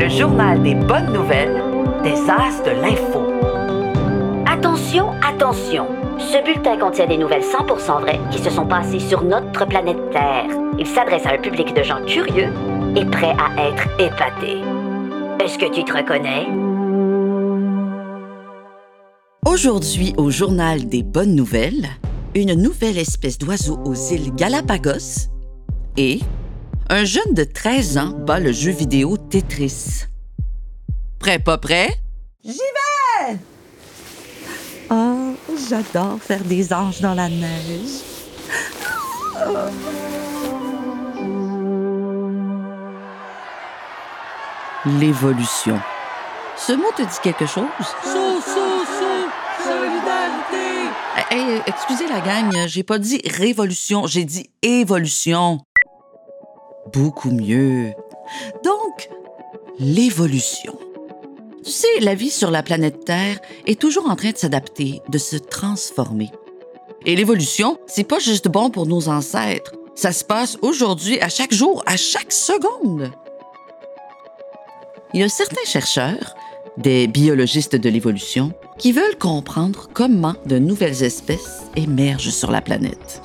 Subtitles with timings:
[0.00, 1.62] le journal des bonnes nouvelles
[2.02, 3.20] des As de l'info.
[4.46, 5.88] Attention, attention.
[6.18, 10.46] Ce bulletin contient des nouvelles 100% vraies qui se sont passées sur notre planète Terre.
[10.78, 12.48] Il s'adresse à un public de gens curieux
[12.96, 14.62] et prêts à être épatés.
[15.44, 16.46] Est-ce que tu te reconnais?
[19.44, 21.88] Aujourd'hui, au journal des bonnes nouvelles,
[22.34, 25.28] une nouvelle espèce d'oiseau aux îles Galapagos
[25.98, 26.20] et
[26.90, 30.06] un jeune de 13 ans bat le jeu vidéo Tetris.
[31.20, 31.96] Prêt, pas prêt?
[32.44, 33.38] J'y vais!
[34.90, 35.36] Oh,
[35.68, 38.02] j'adore faire des anges dans la neige.
[44.98, 45.78] L'évolution.
[46.56, 47.68] Ce mot te dit quelque chose?
[48.02, 50.90] Sou, sou, sou, solidarité!
[51.30, 55.60] Eh, excusez la gang, j'ai pas dit révolution, j'ai dit évolution.
[56.92, 57.92] Beaucoup mieux.
[58.64, 59.10] Donc,
[59.78, 60.78] l'évolution.
[61.64, 65.18] Tu sais, la vie sur la planète Terre est toujours en train de s'adapter, de
[65.18, 66.30] se transformer.
[67.06, 69.72] Et l'évolution, c'est pas juste bon pour nos ancêtres.
[69.94, 73.10] Ça se passe aujourd'hui, à chaque jour, à chaque seconde.
[75.12, 76.34] Il y a certains chercheurs,
[76.76, 83.20] des biologistes de l'évolution, qui veulent comprendre comment de nouvelles espèces émergent sur la planète.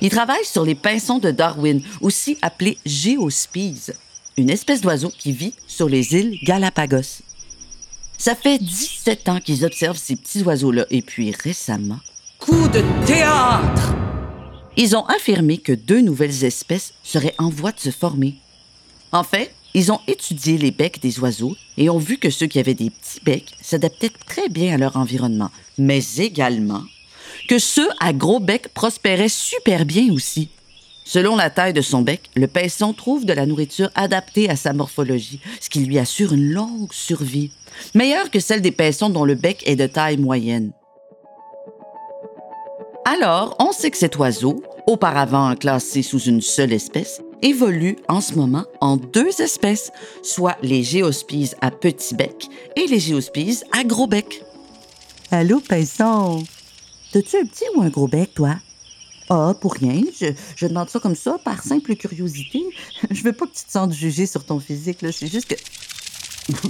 [0.00, 3.90] Ils travaillent sur les pinsons de Darwin, aussi appelés géospies,
[4.36, 7.22] une espèce d'oiseau qui vit sur les îles Galapagos.
[8.16, 11.98] Ça fait 17 ans qu'ils observent ces petits oiseaux-là et puis récemment,
[12.38, 13.94] coup de théâtre!
[14.76, 18.36] Ils ont affirmé que deux nouvelles espèces seraient en voie de se former.
[19.10, 22.60] En fait, ils ont étudié les becs des oiseaux et ont vu que ceux qui
[22.60, 26.82] avaient des petits becs s'adaptaient très bien à leur environnement, mais également
[27.48, 30.50] que ceux à gros bec prospéraient super bien aussi.
[31.04, 34.74] Selon la taille de son bec, le paisson trouve de la nourriture adaptée à sa
[34.74, 37.50] morphologie, ce qui lui assure une longue survie,
[37.94, 40.72] meilleure que celle des paissons dont le bec est de taille moyenne.
[43.06, 48.34] Alors, on sait que cet oiseau, auparavant classé sous une seule espèce, évolue en ce
[48.34, 49.90] moment en deux espèces,
[50.22, 54.42] soit les géospies à petit bec et les géospies à gros bec.
[55.30, 56.44] Allô, Pinson?
[57.12, 58.56] T'as-tu un petit ou un gros bec, toi?
[59.30, 60.02] Ah, pour rien.
[60.18, 60.26] Je,
[60.56, 62.64] je demande ça comme ça, par simple curiosité.
[63.10, 65.12] Je veux pas que tu te sentes jugé sur ton physique, là.
[65.12, 65.54] C'est juste que.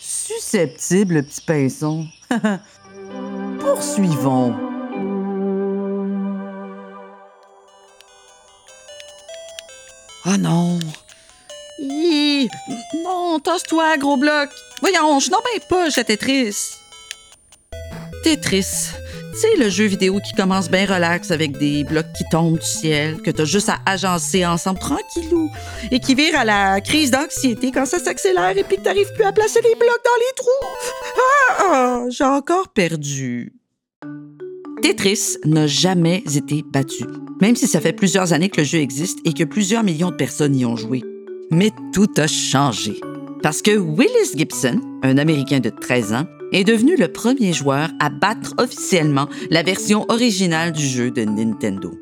[0.00, 2.06] Susceptible, le petit pinson.
[3.60, 4.54] Poursuivons.
[10.24, 10.78] Ah non!
[11.78, 12.48] Hi!
[13.02, 14.50] Non, tasse-toi, gros bloc!
[14.80, 16.77] Voyons, je n'en pas, à Tetris!
[18.28, 18.90] Tetris.
[19.32, 23.22] Sais, le jeu vidéo qui commence bien relax avec des blocs qui tombent du ciel,
[23.22, 25.50] que t'as juste à agencer ensemble tranquillou,
[25.90, 29.24] et qui vire à la crise d'anxiété quand ça s'accélère et puis que t'arrives plus
[29.24, 30.68] à placer les blocs dans les trous.
[31.16, 33.54] Ah, ah, j'ai encore perdu.
[34.82, 37.04] Tetris n'a jamais été battu,
[37.40, 40.16] même si ça fait plusieurs années que le jeu existe et que plusieurs millions de
[40.16, 41.02] personnes y ont joué.
[41.50, 43.00] Mais tout a changé.
[43.42, 48.10] Parce que Willis Gibson, un Américain de 13 ans, est devenu le premier joueur à
[48.10, 51.92] battre officiellement la version originale du jeu de Nintendo.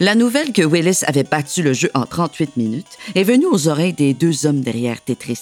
[0.00, 3.92] La nouvelle que Willis avait battu le jeu en 38 minutes est venue aux oreilles
[3.92, 5.40] des deux hommes derrière Tetris,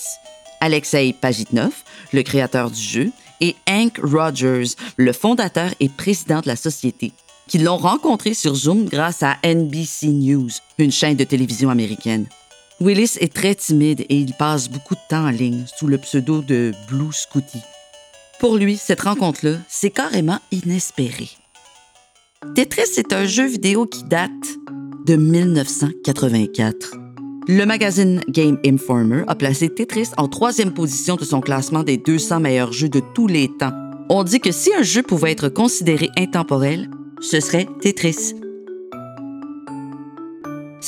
[0.61, 1.72] Alexei Pajitnov,
[2.12, 7.12] le créateur du jeu, et Hank Rogers, le fondateur et président de la société,
[7.47, 12.27] qui l'ont rencontré sur Zoom grâce à NBC News, une chaîne de télévision américaine.
[12.81, 16.43] Willis est très timide et il passe beaucoup de temps en ligne sous le pseudo
[16.43, 17.59] de Blue Scooty.
[18.39, 21.28] Pour lui, cette rencontre-là, c'est carrément inespéré.
[22.55, 24.31] Tetris est un jeu vidéo qui date
[25.06, 26.94] de 1984.
[27.49, 32.38] Le magazine Game Informer a placé Tetris en troisième position de son classement des 200
[32.38, 33.72] meilleurs jeux de tous les temps.
[34.09, 36.88] On dit que si un jeu pouvait être considéré intemporel,
[37.21, 38.34] ce serait Tetris.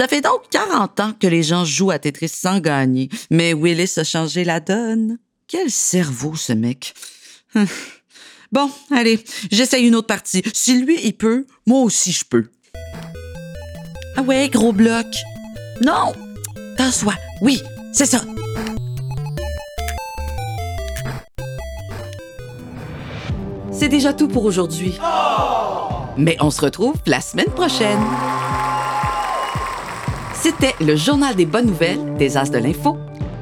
[0.00, 3.92] Ça fait donc 40 ans que les gens jouent à Tetris sans gagner, mais Willis
[3.98, 5.18] a changé la donne.
[5.46, 6.94] Quel cerveau, ce mec.
[7.54, 7.66] Hum.
[8.50, 10.42] Bon, allez, j'essaye une autre partie.
[10.54, 12.46] Si lui, il peut, moi aussi, je peux.
[14.16, 15.04] Ah ouais, gros bloc.
[15.82, 16.14] Non!
[16.78, 17.12] Tasse-toi.
[17.42, 17.60] Oui,
[17.92, 18.22] c'est ça.
[23.70, 24.94] C'est déjà tout pour aujourd'hui.
[26.16, 28.00] Mais on se retrouve la semaine prochaine.
[30.50, 32.96] C'était le journal des bonnes nouvelles des As de l'Info,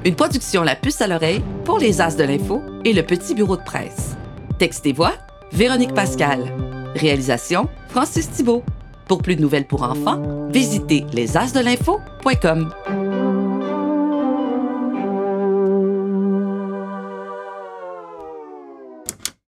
[0.05, 3.57] une production La Puce à l'oreille pour les As de l'Info et le Petit Bureau
[3.57, 4.15] de presse.
[4.59, 5.15] Texte et voix,
[5.51, 6.53] Véronique Pascal.
[6.97, 8.63] Réalisation, Francis Thibault.
[9.07, 10.21] Pour plus de nouvelles pour enfants,
[10.51, 12.75] visitez lesasdelinfo.com.